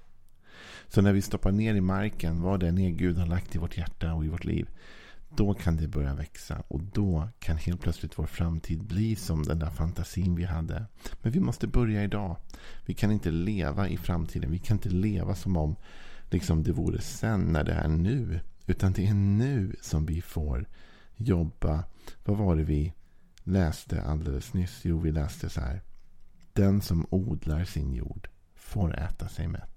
Så 0.88 1.02
när 1.02 1.14
vi 1.14 1.22
stoppar 1.22 1.52
ner 1.52 1.76
i 1.76 1.82
marken 1.82 2.42
vad 2.42 2.60
det 2.60 2.68
är 2.68 2.90
Gud 2.90 3.18
har 3.18 3.26
lagt 3.26 3.56
i 3.56 3.60
vårt 3.60 3.78
hjärta 3.78 4.14
och 4.14 4.26
i 4.26 4.30
vårt 4.30 4.46
liv 4.46 4.70
då 5.36 5.54
kan 5.54 5.78
det 5.78 5.88
börja 5.88 6.14
växa 6.14 6.64
och 6.68 6.84
då 6.84 7.30
kan 7.40 7.58
helt 7.58 7.82
plötsligt 7.82 8.20
vår 8.20 8.26
framtid 8.26 8.84
bli 8.84 9.16
som 9.16 9.44
den 9.44 9.60
där 9.60 9.70
fantasin 9.70 10.36
vi 10.36 10.44
hade. 10.44 10.86
Men 11.22 11.32
vi 11.32 11.40
måste 11.40 11.68
börja 11.68 12.04
idag. 12.04 12.38
Vi 12.86 12.94
kan 12.94 13.12
inte 13.12 13.32
leva 13.32 13.90
i 13.90 13.98
framtiden. 13.98 14.52
Vi 14.52 14.60
kan 14.60 14.78
inte 14.78 14.90
leva 14.90 15.36
som 15.36 15.58
om 15.58 15.76
liksom 16.30 16.64
det 16.64 16.72
vore 16.72 17.02
sen 17.02 17.42
när 17.42 17.64
det 17.64 17.74
är 17.74 17.88
nu. 17.88 18.40
Utan 18.66 18.94
det 18.94 19.08
är 19.08 19.14
nu 19.14 19.76
som 19.82 20.06
vi 20.06 20.22
får 20.22 20.66
jobba. 21.16 21.84
Vad 22.26 22.38
var 22.38 22.56
det 22.56 22.64
vi 22.64 22.94
läste 23.44 24.02
alldeles 24.02 24.54
nyss? 24.54 24.80
Jo, 24.84 25.00
vi 25.00 25.12
läste 25.12 25.50
så 25.50 25.62
här. 25.62 25.82
Den 26.54 26.82
som 26.82 27.06
odlar 27.10 27.64
sin 27.64 27.94
jord 27.94 28.30
får 28.56 29.00
äta 29.00 29.28
sig 29.28 29.48
mätt. 29.48 29.73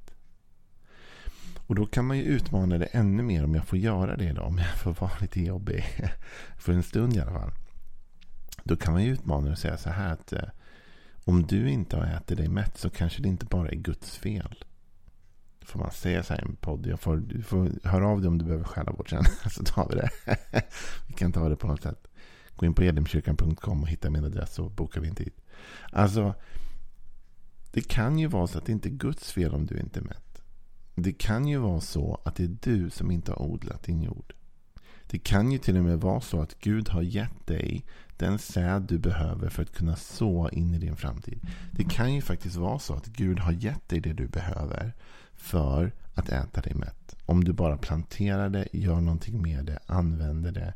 Och 1.66 1.75
då 1.75 1.87
kan 1.87 2.04
man 2.04 2.18
ju 2.18 2.23
utmana 2.23 2.78
det 2.78 2.85
ännu 2.85 3.23
mer 3.23 3.44
om 3.44 3.54
jag 3.54 3.66
får 3.66 3.78
göra 3.78 4.16
det 4.16 4.25
idag. 4.25 4.46
Om 4.46 4.58
jag 4.58 4.76
får 4.76 4.94
vara 4.94 5.12
lite 5.20 5.40
jobbig. 5.40 5.85
För 6.58 6.73
en 6.73 6.82
stund 6.82 7.16
i 7.16 7.20
alla 7.20 7.32
fall. 7.32 7.52
Då 8.64 8.76
kan 8.76 8.92
man 8.92 9.04
ju 9.04 9.12
utmana 9.12 9.46
det 9.46 9.52
och 9.52 9.58
säga 9.58 9.76
så 9.76 9.90
här 9.90 10.12
att 10.12 10.32
eh, 10.32 10.49
om 11.25 11.46
du 11.46 11.70
inte 11.70 11.96
har 11.96 12.04
ätit 12.04 12.38
dig 12.38 12.49
mätt 12.49 12.78
så 12.78 12.90
kanske 12.90 13.23
det 13.23 13.28
inte 13.28 13.46
bara 13.46 13.68
är 13.68 13.76
Guds 13.76 14.16
fel. 14.16 14.64
Får 15.61 15.78
man 15.78 15.90
säga 15.90 16.23
så 16.23 16.35
här 16.35 16.40
i 16.40 16.44
en 16.44 16.56
podd. 16.56 16.87
Jag 16.87 17.00
får, 17.00 17.16
du 17.16 17.42
får 17.42 17.88
höra 17.88 18.08
av 18.08 18.20
dig 18.20 18.28
om 18.28 18.38
du 18.38 18.44
behöver 18.44 18.64
skälla 18.64 18.92
bort 18.92 19.11
sen. 19.11 19.25
Så 19.50 19.64
tar 19.64 19.88
vi 19.88 19.94
det. 19.94 20.11
vi 21.06 21.14
kan 21.14 21.32
ta 21.32 21.49
det 21.49 21.56
på 21.56 21.66
något 21.66 21.82
sätt. 21.82 22.06
Gå 22.56 22.66
in 22.66 22.75
på 22.75 22.85
edemkyrkan.com 22.85 23.82
och 23.82 23.88
hitta 23.88 24.11
min 24.11 24.25
adress 24.25 24.54
så 24.54 24.68
bokar 24.68 25.00
vi 25.00 25.08
en 25.08 25.14
tid. 25.14 25.32
Alltså, 25.92 26.35
det 27.70 27.88
kan 27.88 28.18
ju 28.18 28.26
vara 28.26 28.46
så 28.46 28.58
att 28.58 28.66
det 28.66 28.73
inte 28.73 28.88
är 28.88 28.90
Guds 28.90 29.32
fel 29.32 29.54
om 29.54 29.66
du 29.66 29.78
inte 29.78 30.00
är 30.00 30.04
mätt 30.04 30.25
det 30.97 31.12
kan 31.12 31.49
ju 31.49 31.59
vara 31.59 31.81
så 31.81 32.21
att 32.25 32.37
det 32.37 32.45
är 32.45 32.57
du 32.61 32.91
som 32.91 33.11
inte 33.11 33.33
har 33.33 33.43
odlat 33.43 33.83
din 33.83 34.03
jord. 34.03 34.33
Det 35.07 35.19
kan 35.19 35.53
ju 35.53 35.59
till 35.59 35.76
och 35.76 35.85
med 35.85 36.00
vara 36.00 36.21
så 36.21 36.41
att 36.41 36.59
Gud 36.61 36.88
har 36.88 37.03
gett 37.03 37.47
dig 37.47 37.85
den 38.17 38.38
säd 38.38 38.83
du 38.83 38.99
behöver 38.99 39.49
för 39.49 39.62
att 39.62 39.73
kunna 39.73 39.97
så 39.97 40.49
in 40.53 40.75
i 40.75 40.79
din 40.79 40.97
framtid. 40.97 41.41
Det 41.71 41.85
kan 41.85 42.15
ju 42.15 42.23
faktiskt 42.23 42.57
vara 42.57 42.79
så 42.79 42.95
att 42.95 43.07
Gud 43.07 43.38
har 43.38 43.53
gett 43.53 43.88
dig 43.88 44.00
det 44.00 44.12
du 44.12 44.26
behöver 44.26 44.93
för 45.35 45.93
att 46.15 46.29
äta 46.29 46.61
dig 46.61 46.75
mätt. 46.75 47.17
Om 47.26 47.45
du 47.45 47.53
bara 47.53 47.76
planterar 47.76 48.49
det, 48.49 48.69
gör 48.73 49.00
någonting 49.00 49.43
med 49.43 49.65
det, 49.65 49.79
använder 49.87 50.53
det. 50.53 50.75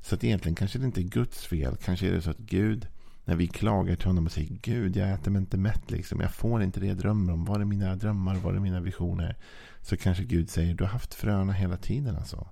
Så 0.00 0.14
att 0.14 0.24
egentligen 0.24 0.54
kanske 0.54 0.78
det 0.78 0.84
inte 0.84 1.00
är 1.00 1.08
Guds 1.08 1.46
fel. 1.46 1.76
Kanske 1.76 2.08
är 2.08 2.12
det 2.12 2.22
så 2.22 2.30
att 2.30 2.38
Gud, 2.38 2.86
när 3.24 3.36
vi 3.36 3.46
klagar 3.46 3.96
till 3.96 4.06
honom 4.06 4.26
och 4.26 4.32
säger 4.32 4.58
Gud, 4.62 4.96
jag 4.96 5.12
äter 5.12 5.30
mig 5.30 5.40
inte 5.40 5.56
mätt. 5.56 5.90
Liksom. 5.90 6.20
Jag 6.20 6.34
får 6.34 6.62
inte 6.62 6.80
det 6.80 6.86
jag 6.86 6.96
drömmer 6.96 7.32
om. 7.32 7.44
Var 7.44 7.60
är 7.60 7.64
mina 7.64 7.96
drömmar? 7.96 8.34
Var 8.34 8.54
är 8.54 8.60
mina 8.60 8.80
visioner? 8.80 9.36
Så 9.80 9.96
kanske 9.96 10.24
Gud 10.24 10.50
säger, 10.50 10.74
du 10.74 10.84
har 10.84 10.90
haft 10.90 11.14
fröna 11.14 11.52
hela 11.52 11.76
tiden 11.76 12.16
alltså. 12.16 12.48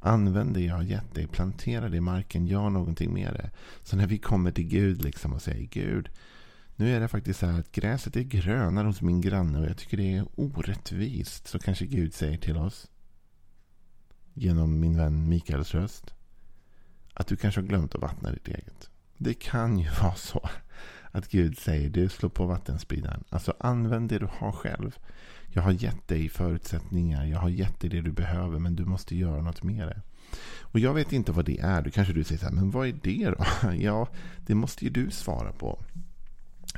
Använd 0.00 0.54
det 0.54 0.60
jag 0.60 0.74
har 0.74 0.82
gett 0.82 1.14
dig. 1.14 1.26
Plantera 1.26 1.88
det 1.88 1.96
i 1.96 2.00
marken. 2.00 2.46
Gör 2.46 2.70
någonting 2.70 3.14
med 3.14 3.34
det. 3.34 3.50
Så 3.82 3.96
när 3.96 4.06
vi 4.06 4.18
kommer 4.18 4.50
till 4.50 4.68
Gud 4.68 5.04
liksom 5.04 5.32
och 5.32 5.42
säger 5.42 5.66
Gud. 5.66 6.08
Nu 6.76 6.96
är 6.96 7.00
det 7.00 7.08
faktiskt 7.08 7.40
så 7.40 7.46
här 7.46 7.60
att 7.60 7.72
gräset 7.72 8.16
är 8.16 8.22
grönare 8.22 8.86
hos 8.86 9.02
min 9.02 9.20
granne 9.20 9.58
och 9.58 9.66
jag 9.66 9.76
tycker 9.76 9.96
det 9.96 10.16
är 10.16 10.26
orättvist. 10.34 11.48
Så 11.48 11.58
kanske 11.58 11.86
Gud 11.86 12.14
säger 12.14 12.38
till 12.38 12.56
oss. 12.56 12.90
Genom 14.34 14.80
min 14.80 14.96
vän 14.96 15.28
Mikaels 15.28 15.74
röst. 15.74 16.14
Att 17.14 17.26
du 17.26 17.36
kanske 17.36 17.60
har 17.60 17.68
glömt 17.68 17.94
att 17.94 18.00
vattna 18.00 18.30
ditt 18.30 18.48
eget. 18.48 18.90
Det 19.22 19.34
kan 19.34 19.78
ju 19.78 19.88
vara 20.02 20.14
så. 20.14 20.48
Att 21.10 21.28
Gud 21.28 21.58
säger 21.58 21.90
du 21.90 22.08
slår 22.08 22.30
på 22.30 22.46
vattenspridaren. 22.46 23.24
Alltså 23.28 23.54
använd 23.60 24.08
det 24.08 24.18
du 24.18 24.28
har 24.38 24.52
själv. 24.52 24.98
Jag 25.48 25.62
har 25.62 25.72
gett 25.72 26.08
dig 26.08 26.28
förutsättningar. 26.28 27.24
Jag 27.24 27.38
har 27.38 27.48
gett 27.48 27.80
dig 27.80 27.90
det 27.90 28.00
du 28.00 28.12
behöver. 28.12 28.58
Men 28.58 28.76
du 28.76 28.84
måste 28.84 29.16
göra 29.16 29.42
något 29.42 29.62
med 29.62 29.88
det. 29.88 30.02
Och 30.60 30.78
jag 30.78 30.94
vet 30.94 31.12
inte 31.12 31.32
vad 31.32 31.44
det 31.44 31.58
är. 31.58 31.82
Då 31.82 31.90
kanske 31.90 32.14
du 32.14 32.24
säger 32.24 32.38
så 32.38 32.44
här. 32.46 32.52
Men 32.52 32.70
vad 32.70 32.88
är 32.88 32.96
det 33.02 33.30
då? 33.30 33.72
Ja, 33.72 34.08
det 34.46 34.54
måste 34.54 34.84
ju 34.84 34.90
du 34.90 35.10
svara 35.10 35.52
på. 35.52 35.82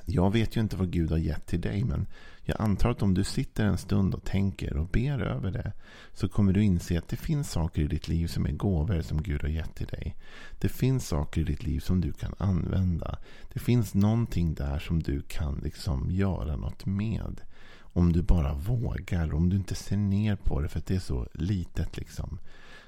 Jag 0.04 0.32
vet 0.32 0.56
ju 0.56 0.60
inte 0.60 0.76
vad 0.76 0.90
Gud 0.90 1.10
har 1.10 1.18
gett 1.18 1.46
till 1.46 1.60
dig. 1.60 1.84
Men 1.84 2.06
jag 2.44 2.60
antar 2.60 2.90
att 2.90 3.02
om 3.02 3.14
du 3.14 3.24
sitter 3.24 3.64
en 3.64 3.78
stund 3.78 4.14
och 4.14 4.24
tänker 4.24 4.76
och 4.76 4.86
ber 4.86 5.20
över 5.20 5.50
det. 5.50 5.72
Så 6.14 6.28
kommer 6.28 6.52
du 6.52 6.62
inse 6.62 6.98
att 6.98 7.08
det 7.08 7.16
finns 7.16 7.50
saker 7.50 7.82
i 7.82 7.86
ditt 7.86 8.08
liv 8.08 8.26
som 8.26 8.46
är 8.46 8.52
gåvor 8.52 9.02
som 9.02 9.22
Gud 9.22 9.42
har 9.42 9.48
gett 9.48 9.74
till 9.74 9.86
dig. 9.86 10.16
Det 10.60 10.68
finns 10.68 11.08
saker 11.08 11.40
i 11.40 11.44
ditt 11.44 11.62
liv 11.62 11.80
som 11.80 12.00
du 12.00 12.12
kan 12.12 12.34
använda. 12.38 13.18
Det 13.52 13.60
finns 13.60 13.94
någonting 13.94 14.54
där 14.54 14.78
som 14.78 15.02
du 15.02 15.22
kan 15.22 15.60
liksom 15.62 16.10
göra 16.10 16.56
något 16.56 16.86
med. 16.86 17.40
Om 17.78 18.12
du 18.12 18.22
bara 18.22 18.54
vågar. 18.54 19.34
Om 19.34 19.48
du 19.48 19.56
inte 19.56 19.74
ser 19.74 19.96
ner 19.96 20.36
på 20.36 20.60
det 20.60 20.68
för 20.68 20.78
att 20.78 20.86
det 20.86 20.94
är 20.94 21.00
så 21.00 21.28
litet. 21.34 21.96
liksom. 21.96 22.38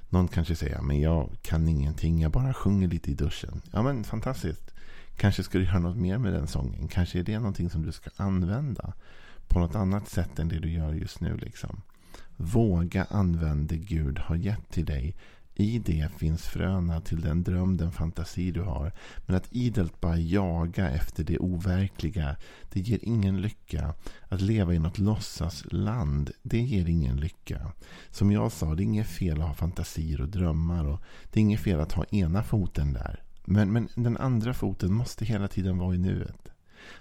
Någon 0.08 0.28
kanske 0.28 0.56
säger 0.56 0.80
men 0.80 1.00
jag 1.00 1.30
kan 1.42 1.68
ingenting. 1.68 2.20
Jag 2.20 2.30
bara 2.32 2.54
sjunger 2.54 2.88
lite 2.88 3.10
i 3.10 3.14
duschen. 3.14 3.62
Ja 3.72 3.82
men 3.82 4.04
fantastiskt. 4.04 4.73
Kanske 5.16 5.42
ska 5.42 5.58
du 5.58 5.64
göra 5.64 5.78
något 5.78 5.96
mer 5.96 6.18
med 6.18 6.32
den 6.32 6.46
sången. 6.46 6.88
Kanske 6.88 7.18
är 7.18 7.22
det 7.22 7.38
någonting 7.38 7.70
som 7.70 7.82
du 7.82 7.92
ska 7.92 8.10
använda. 8.16 8.92
På 9.48 9.58
något 9.58 9.74
annat 9.74 10.08
sätt 10.08 10.38
än 10.38 10.48
det 10.48 10.58
du 10.58 10.70
gör 10.70 10.92
just 10.92 11.20
nu. 11.20 11.36
liksom. 11.36 11.82
Våga 12.36 13.06
använda 13.10 13.74
det 13.74 13.76
Gud 13.76 14.18
har 14.18 14.36
gett 14.36 14.70
till 14.70 14.84
dig 14.84 15.16
i 15.56 15.78
det 15.78 16.08
finns 16.16 16.42
fröna 16.42 17.00
till 17.00 17.20
den 17.20 17.42
dröm, 17.42 17.76
den 17.76 17.92
fantasi 17.92 18.50
du 18.50 18.62
har. 18.62 18.92
Men 19.26 19.36
att 19.36 19.48
idelt 19.50 20.00
bara 20.00 20.16
jaga 20.16 20.90
efter 20.90 21.24
det 21.24 21.38
overkliga, 21.38 22.36
det 22.72 22.80
ger 22.80 22.98
ingen 23.02 23.40
lycka. 23.40 23.94
Att 24.28 24.40
leva 24.40 24.74
i 24.74 24.78
något 24.78 24.98
låtsasland, 24.98 26.30
det 26.42 26.60
ger 26.60 26.88
ingen 26.88 27.16
lycka. 27.16 27.72
Som 28.10 28.32
jag 28.32 28.52
sa, 28.52 28.74
det 28.74 28.82
är 28.82 28.84
inget 28.84 29.06
fel 29.06 29.40
att 29.40 29.48
ha 29.48 29.54
fantasier 29.54 30.20
och 30.20 30.28
drömmar. 30.28 30.84
Och 30.84 31.00
det 31.32 31.40
är 31.40 31.42
inget 31.42 31.60
fel 31.60 31.80
att 31.80 31.92
ha 31.92 32.04
ena 32.04 32.42
foten 32.42 32.92
där. 32.92 33.23
Men, 33.44 33.72
men 33.72 33.88
den 33.94 34.16
andra 34.16 34.54
foten 34.54 34.92
måste 34.92 35.24
hela 35.24 35.48
tiden 35.48 35.78
vara 35.78 35.94
i 35.94 35.98
nuet. 35.98 36.52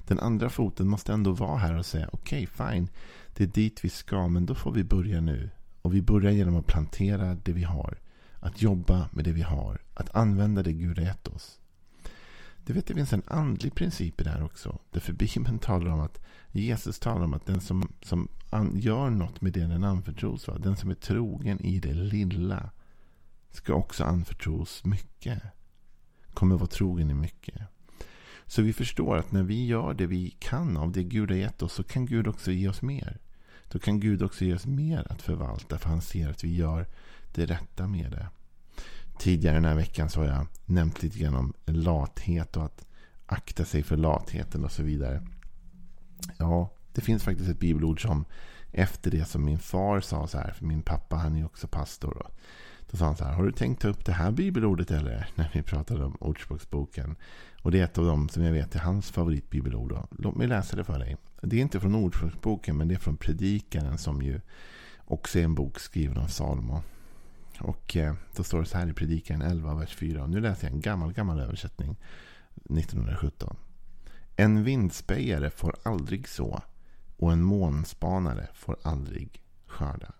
Den 0.08 0.20
andra 0.20 0.50
foten 0.50 0.88
måste 0.88 1.14
ändå 1.14 1.32
vara 1.32 1.58
här 1.58 1.78
och 1.78 1.86
säga 1.86 2.10
okej, 2.12 2.48
okay, 2.54 2.72
fine. 2.72 2.90
Det 3.36 3.44
är 3.44 3.48
dit 3.48 3.86
vi 3.86 3.90
ska, 3.90 4.28
men 4.28 4.46
då 4.46 4.56
får 4.56 4.72
vi 4.72 4.84
börja 4.84 5.22
nu. 5.22 5.50
Och 5.82 5.96
vi 5.96 6.02
börjar 6.02 6.32
genom 6.32 6.56
att 6.56 6.68
plantera 6.68 7.36
det 7.36 7.54
vi 7.54 7.64
har. 7.64 7.98
Att 8.40 8.62
jobba 8.62 9.10
med 9.12 9.26
det 9.26 9.32
vi 9.32 9.42
har. 9.42 9.82
Att 9.94 10.16
använda 10.16 10.64
det 10.64 10.74
Gud 10.74 10.98
har 10.98 11.06
gett 11.06 11.28
oss. 11.28 11.60
Du 12.66 12.74
vet, 12.74 12.88
det 12.88 12.94
finns 12.94 13.14
en 13.14 13.24
andlig 13.28 13.76
princip 13.76 14.22
i 14.22 14.24
det 14.24 14.30
här 14.30 14.44
också. 14.44 14.80
Därför 14.92 15.14
Bibeln 15.14 15.60
talar 15.60 15.92
om 15.92 16.00
att 16.00 16.22
Jesus 16.52 17.00
talar 17.00 17.26
om 17.26 17.34
att 17.34 17.46
den 17.46 17.62
som, 17.62 17.92
som 18.02 18.28
gör 18.74 19.10
något 19.10 19.42
med 19.42 19.54
det 19.54 19.68
den 19.68 19.84
anförtros, 19.84 20.48
va? 20.48 20.58
den 20.58 20.78
som 20.78 20.90
är 20.90 20.96
trogen 20.96 21.60
i 21.62 21.80
det 21.80 21.94
lilla, 21.94 22.70
ska 23.52 23.74
också 23.74 24.04
anförtros 24.04 24.86
mycket. 24.86 25.44
Kommer 26.34 26.56
vara 26.56 26.68
trogen 26.68 27.12
i 27.12 27.14
mycket. 27.14 27.62
Så 28.46 28.62
vi 28.62 28.74
förstår 28.74 29.18
att 29.18 29.32
när 29.32 29.44
vi 29.44 29.66
gör 29.66 29.94
det 29.94 30.06
vi 30.06 30.30
kan 30.40 30.78
av 30.78 30.92
det 30.92 31.04
Gud 31.04 31.30
har 31.30 31.38
gett 31.38 31.62
oss, 31.62 31.74
så 31.74 31.84
kan 31.84 32.06
Gud 32.06 32.28
också 32.28 32.52
ge 32.52 32.70
oss 32.70 32.82
mer. 32.82 33.20
Då 33.72 33.80
kan 33.80 34.00
Gud 34.00 34.24
också 34.24 34.46
ge 34.46 34.54
oss 34.54 34.66
mer 34.66 35.08
att 35.12 35.22
förvalta, 35.22 35.78
för 35.78 35.90
han 35.90 36.02
ser 36.02 36.30
att 36.30 36.44
vi 36.44 36.56
gör 36.56 36.88
det 37.34 37.46
rätta 37.46 37.88
med 37.88 38.12
det. 38.12 38.28
Tidigare 39.20 39.56
den 39.56 39.66
här 39.66 39.76
veckan 39.76 40.10
så 40.10 40.20
har 40.20 40.28
jag 40.28 40.48
nämnt 40.66 41.04
lite 41.04 41.20
grann 41.20 41.36
om 41.36 41.54
lathet 41.66 42.58
och 42.58 42.66
att 42.66 42.86
akta 43.26 43.66
sig 43.66 43.84
för 43.84 43.98
latheten 43.98 44.64
och 44.64 44.72
så 44.72 44.84
vidare. 44.84 45.28
Ja, 46.38 46.74
det 46.94 47.02
finns 47.02 47.24
faktiskt 47.24 47.50
ett 47.50 47.60
bibelord 47.60 48.02
som 48.02 48.26
efter 48.72 49.12
det 49.12 49.26
som 49.26 49.46
min 49.46 49.60
far 49.60 50.02
sa 50.02 50.28
så 50.28 50.38
här, 50.38 50.52
för 50.52 50.66
min 50.66 50.82
pappa 50.82 51.16
han 51.16 51.38
är 51.38 51.46
också 51.46 51.68
pastor. 51.68 52.18
Och 52.18 52.32
då 52.94 52.98
sa 52.98 53.06
han 53.06 53.18
så 53.18 53.24
här, 53.24 53.34
har 53.34 53.44
du 53.44 53.52
tänkt 53.52 53.82
ta 53.82 53.88
upp 53.88 54.06
det 54.06 54.12
här 54.12 54.32
bibelordet 54.32 54.92
eller? 54.92 55.30
När 55.36 55.50
vi 55.54 55.62
pratade 55.62 56.06
om 56.06 56.18
Ordspråksboken. 56.20 57.16
Och 57.62 57.72
det 57.72 57.80
är 57.80 57.84
ett 57.84 57.98
av 57.98 58.06
dem 58.06 58.30
som 58.30 58.44
jag 58.44 58.54
vet 58.54 58.76
är 58.76 58.80
hans 58.80 59.12
favoritbibelord. 59.12 59.90
Då. 59.90 60.08
Låt 60.12 60.36
mig 60.36 60.48
läsa 60.48 60.76
det 60.76 60.84
för 60.84 61.00
dig. 61.00 61.18
Det 61.42 61.58
är 61.58 61.62
inte 61.62 61.80
från 61.80 61.96
Ordspråksboken 61.96 62.78
men 62.78 62.88
det 62.88 62.94
är 62.94 63.00
från 63.00 63.18
Predikaren 63.18 63.98
som 63.98 64.22
ju 64.22 64.40
också 65.06 65.40
är 65.40 65.44
en 65.44 65.56
bok 65.56 65.80
skriven 65.80 66.18
av 66.18 66.28
Salomo. 66.28 66.84
Och 67.60 67.98
eh, 67.98 68.14
då 68.36 68.44
står 68.44 68.60
det 68.60 68.66
så 68.66 68.78
här 68.78 68.90
i 68.90 68.94
Predikaren 68.94 69.42
11, 69.42 69.76
vers 69.76 69.96
4. 69.96 70.24
Och 70.24 70.30
nu 70.30 70.40
läser 70.40 70.68
jag 70.68 70.74
en 70.74 70.82
gammal, 70.82 71.14
gammal 71.14 71.40
översättning. 71.40 71.96
1917. 72.56 73.56
En 74.36 74.64
vindspejare 74.64 75.50
får 75.50 75.76
aldrig 75.84 76.28
så 76.28 76.62
och 77.18 77.32
en 77.32 77.44
månspanare 77.44 78.48
får 78.54 78.78
aldrig 78.84 79.44
skörda. 79.68 80.14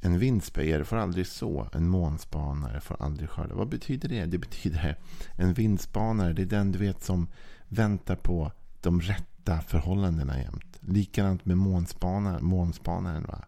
En 0.00 0.18
vindspejare 0.18 0.84
får 0.84 0.96
aldrig 0.96 1.26
så, 1.26 1.68
en 1.72 1.88
månspanare 1.88 2.80
får 2.80 3.02
aldrig 3.02 3.30
skörda. 3.30 3.54
Vad 3.54 3.68
betyder 3.68 4.08
det? 4.08 4.26
Det 4.26 4.38
betyder 4.38 4.98
en 5.32 5.54
vindspanare, 5.54 6.32
det 6.32 6.42
är 6.42 6.46
den 6.46 6.72
du 6.72 6.78
vet 6.78 7.02
som 7.02 7.28
väntar 7.68 8.16
på 8.16 8.52
de 8.80 9.00
rätta 9.00 9.60
förhållandena 9.60 10.38
jämt. 10.38 10.78
Likadant 10.80 11.44
med 11.44 11.58
månspanaren. 11.58 12.44
månspanaren 12.44 13.22
va? 13.22 13.44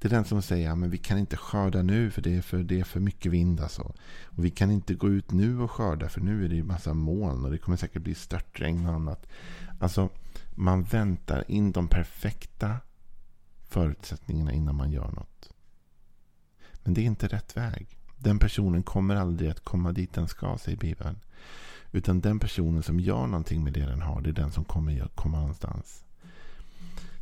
Det 0.00 0.08
är 0.08 0.10
den 0.10 0.24
som 0.24 0.42
säger 0.42 0.70
att 0.70 0.90
vi 0.90 0.98
kan 0.98 1.18
inte 1.18 1.36
skörda 1.36 1.82
nu 1.82 2.10
för 2.10 2.22
det 2.22 2.36
är 2.36 2.42
för, 2.42 2.58
det 2.58 2.80
är 2.80 2.84
för 2.84 3.00
mycket 3.00 3.32
vind. 3.32 3.60
Alltså. 3.60 3.82
Och 4.24 4.44
vi 4.44 4.50
kan 4.50 4.70
inte 4.70 4.94
gå 4.94 5.08
ut 5.08 5.30
nu 5.30 5.60
och 5.60 5.70
skörda 5.70 6.08
för 6.08 6.20
nu 6.20 6.44
är 6.44 6.48
det 6.48 6.58
en 6.58 6.66
massa 6.66 6.94
moln 6.94 7.44
och 7.44 7.50
det 7.50 7.58
kommer 7.58 7.76
säkert 7.76 8.02
bli 8.02 8.14
störtregn 8.14 8.86
och 8.86 8.94
annat. 8.94 9.26
Alltså, 9.80 10.08
man 10.50 10.82
väntar 10.82 11.50
in 11.50 11.72
de 11.72 11.88
perfekta 11.88 12.76
förutsättningarna 13.68 14.52
innan 14.52 14.74
man 14.74 14.90
gör 14.90 15.10
något. 15.10 15.52
Men 16.82 16.94
det 16.94 17.00
är 17.00 17.04
inte 17.04 17.28
rätt 17.28 17.56
väg. 17.56 17.98
Den 18.16 18.38
personen 18.38 18.82
kommer 18.82 19.16
aldrig 19.16 19.50
att 19.50 19.64
komma 19.64 19.92
dit 19.92 20.12
den 20.12 20.28
ska, 20.28 20.58
säger 20.58 20.78
Bibeln. 20.78 21.16
Utan 21.92 22.20
den 22.20 22.38
personen 22.40 22.82
som 22.82 23.00
gör 23.00 23.26
någonting 23.26 23.64
med 23.64 23.72
det 23.72 23.86
den 23.86 24.02
har, 24.02 24.20
det 24.20 24.30
är 24.30 24.32
den 24.32 24.52
som 24.52 24.64
kommer 24.64 25.08
komma 25.14 25.40
någonstans. 25.40 26.04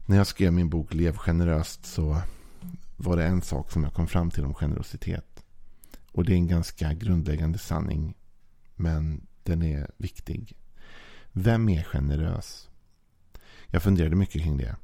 När 0.07 0.17
jag 0.17 0.27
skrev 0.27 0.53
min 0.53 0.69
bok 0.69 0.95
Lev 0.95 1.17
generöst 1.17 1.87
så 1.87 2.23
var 2.97 3.17
det 3.17 3.25
en 3.25 3.43
sak 3.43 3.71
som 3.71 3.85
jag 3.85 3.93
kom 3.93 4.07
fram 4.07 4.31
till 4.31 4.45
om 4.45 4.55
generositet. 4.55 5.45
Och 6.13 6.25
det 6.25 6.33
är 6.33 6.37
en 6.37 6.49
ganska 6.49 6.93
grundläggande 6.93 7.59
sanning. 7.59 8.15
Men 8.75 9.27
den 9.43 9.63
är 9.63 9.91
viktig. 9.97 10.57
Vem 11.33 11.69
är 11.69 11.83
generös? 11.83 12.69
Jag 13.67 13.83
funderade 13.83 14.17
mycket 14.17 14.43
kring 14.43 14.57
det. 14.57 14.77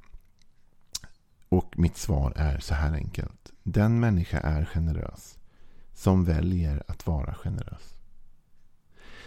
Och 1.52 1.78
mitt 1.78 1.96
svar 1.96 2.32
är 2.36 2.58
så 2.58 2.74
här 2.74 2.92
enkelt. 2.92 3.52
Den 3.62 4.00
människa 4.00 4.38
är 4.40 4.64
generös 4.64 5.38
som 5.94 6.24
väljer 6.24 6.82
att 6.88 7.06
vara 7.06 7.34
generös. 7.34 7.94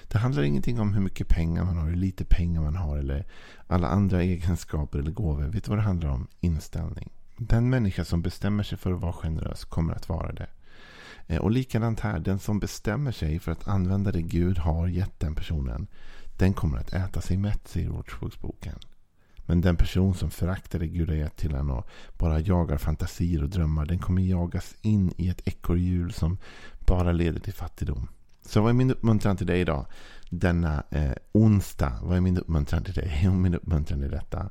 Det 0.08 0.18
handlar 0.18 0.44
ingenting 0.44 0.80
om 0.80 0.94
hur 0.94 1.02
mycket 1.02 1.28
pengar 1.28 1.64
man 1.64 1.78
har, 1.78 1.90
hur 1.90 1.96
lite 1.96 2.26
pengar 2.26 2.62
man 2.62 2.76
har 2.76 2.98
eller 2.98 3.26
alla 3.68 3.88
andra 3.88 4.22
egenskaper 4.22 5.00
eller 5.00 5.12
gåvor. 5.12 5.44
Vet 5.44 5.64
du 5.64 5.70
vad 5.70 5.78
det 5.78 5.84
handlar 5.84 6.10
om? 6.10 6.28
Inställning. 6.40 7.10
Den 7.38 7.70
människa 7.70 8.06
som 8.06 8.22
bestämmer 8.22 8.64
sig 8.64 8.78
för 8.78 8.94
att 8.94 9.02
vara 9.02 9.14
generös 9.14 9.66
kommer 9.66 9.94
att 9.94 10.10
vara 10.10 10.32
det. 10.32 10.48
Eh, 11.28 11.38
och 11.38 11.52
likadant 11.52 12.00
här, 12.00 12.20
den 12.20 12.40
som 12.40 12.60
bestämmer 12.60 13.12
sig 13.12 13.40
för 13.40 13.52
att 13.52 13.68
använda 13.68 14.12
det 14.12 14.22
Gud 14.22 14.58
har 14.58 14.88
gett 14.88 15.20
den 15.20 15.36
personen, 15.36 15.88
den 16.38 16.54
kommer 16.54 16.78
att 16.78 16.94
äta 16.94 17.22
sig 17.22 17.38
mätt, 17.38 17.68
säger 17.68 17.90
Ordspråksboken. 17.90 18.80
Men 19.46 19.62
den 19.62 19.76
person 19.76 20.14
som 20.14 20.30
föraktar 20.30 20.80
det 20.80 20.88
Gud 20.88 21.10
har 21.10 21.16
gett 21.16 21.38
till 21.38 21.56
en 21.56 21.70
och 21.70 21.88
bara 22.18 22.40
jagar 22.40 22.78
fantasier 22.78 23.44
och 23.44 23.50
drömmar. 23.50 23.86
Den 23.86 24.00
kommer 24.00 24.22
jagas 24.22 24.76
in 24.82 25.14
i 25.18 25.30
ett 25.30 25.48
ekorrhjul 25.48 26.14
som 26.14 26.38
bara 26.80 27.12
leder 27.12 27.40
till 27.40 27.54
fattigdom. 27.54 28.08
Så 28.42 28.62
vad 28.62 28.70
är 28.70 28.74
min 28.74 28.92
uppmuntran 28.92 29.38
till 29.38 29.48
dig 29.48 29.62
idag? 29.62 29.86
Denna 30.30 30.84
eh, 30.90 31.14
onsdag. 31.32 32.00
Vad 32.04 32.18
är 32.18 32.22
min 32.22 32.38
uppmuntran 32.38 32.84
till 32.84 32.94
dig? 32.94 33.22
Jo, 33.24 33.34
min 33.34 33.56
uppmuntran 33.56 34.04
är 34.04 34.10
detta. 34.10 34.50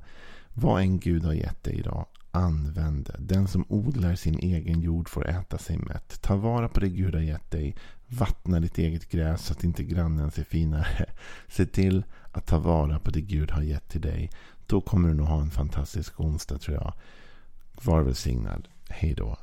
Vad 0.54 0.80
en 0.80 0.98
Gud 0.98 1.24
har 1.24 1.32
gett 1.32 1.64
dig 1.64 1.74
idag. 1.74 2.06
Använd 2.30 3.04
det. 3.04 3.16
Den 3.18 3.48
som 3.48 3.64
odlar 3.68 4.14
sin 4.14 4.38
egen 4.38 4.80
jord 4.80 5.08
får 5.08 5.28
äta 5.28 5.58
sig 5.58 5.78
mätt. 5.78 6.22
Ta 6.22 6.36
vara 6.36 6.68
på 6.68 6.80
det 6.80 6.88
Gud 6.88 7.14
har 7.14 7.22
gett 7.22 7.50
dig. 7.50 7.76
Vattna 8.06 8.60
ditt 8.60 8.78
eget 8.78 9.10
gräs 9.10 9.44
så 9.44 9.52
att 9.52 9.64
inte 9.64 9.84
grannen 9.84 10.30
ser 10.30 10.44
finare. 10.44 11.06
Se 11.48 11.66
till 11.66 12.04
att 12.32 12.46
ta 12.46 12.58
vara 12.58 12.98
på 12.98 13.10
det 13.10 13.20
Gud 13.20 13.50
har 13.50 13.62
gett 13.62 13.88
till 13.88 14.00
dig. 14.00 14.30
Då 14.66 14.80
kommer 14.80 15.09
du 15.09 15.14
nog 15.14 15.26
ha 15.26 15.40
en 15.40 15.50
fantastisk 15.50 16.21
onsdag 16.21 16.59
tror 16.59 16.76
jag. 16.76 16.92
Var 17.83 18.02
välsignad. 18.02 18.68
Hej 18.88 19.14
då. 19.14 19.37